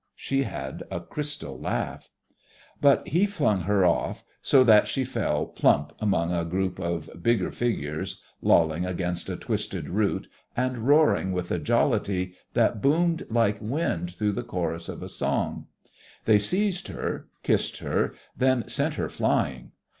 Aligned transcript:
She 0.15 0.41
had 0.41 0.81
a 0.89 0.99
crystal 0.99 1.59
laugh. 1.59 2.09
But 2.81 3.07
he 3.07 3.27
flung 3.27 3.61
her 3.61 3.85
off, 3.85 4.23
so 4.41 4.63
that 4.63 4.87
she 4.87 5.03
fell 5.05 5.45
plump 5.45 5.93
among 5.99 6.33
a 6.33 6.43
group 6.43 6.79
of 6.79 7.07
bigger 7.21 7.51
figures 7.51 8.19
lolling 8.41 8.83
against 8.83 9.29
a 9.29 9.35
twisted 9.35 9.89
root 9.89 10.27
and 10.57 10.87
roaring 10.87 11.33
with 11.33 11.51
a 11.51 11.59
jollity 11.59 12.33
that 12.55 12.81
boomed 12.81 13.27
like 13.29 13.59
wind 13.61 14.15
through 14.15 14.31
the 14.31 14.41
chorus 14.43 14.89
of 14.89 15.03
a 15.03 15.07
song. 15.07 15.67
They 16.25 16.39
seized 16.39 16.87
her, 16.87 17.27
kissed 17.43 17.77
her, 17.77 18.15
then 18.35 18.67
sent 18.67 18.95
her 18.95 19.07
flying. 19.07 19.71